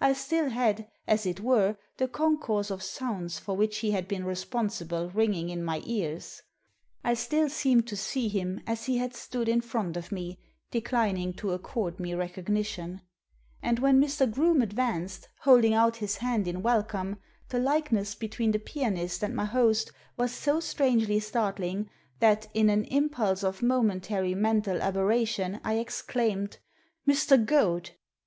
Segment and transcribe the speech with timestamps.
[0.00, 4.24] I still had, as it were, the concourse of sounds for which he had been
[4.24, 6.40] responsible ringing in my ears.
[7.04, 8.60] I still Digitized by VjOOQIC 230 THE SEEN AND THE UNSEEN seemed to see him
[8.66, 13.02] as he had stood in front of me, declining to accord me recognition.
[13.62, 14.30] And when Mr.
[14.32, 17.18] Groome advanced, holding out his hand in welcome,
[17.50, 21.90] the likeness between the pianist and my host was so strangely startling
[22.20, 26.56] that, in an impulse of momentaiy mental aberration, I exclaimed—
[27.06, 27.44] •Mr.
[27.44, 27.90] Goad!"